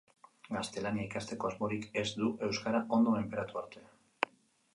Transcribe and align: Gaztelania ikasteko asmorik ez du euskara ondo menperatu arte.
Gaztelania 0.53 1.03
ikasteko 1.07 1.49
asmorik 1.51 1.85
ez 2.05 2.07
du 2.23 2.31
euskara 2.49 2.83
ondo 2.99 3.15
menperatu 3.19 3.61
arte. 3.63 3.85